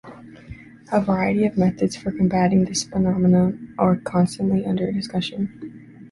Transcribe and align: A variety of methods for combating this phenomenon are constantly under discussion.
A 0.91 0.99
variety 0.99 1.45
of 1.45 1.59
methods 1.59 1.95
for 1.95 2.11
combating 2.11 2.65
this 2.65 2.83
phenomenon 2.85 3.75
are 3.77 3.97
constantly 3.97 4.65
under 4.65 4.91
discussion. 4.91 5.95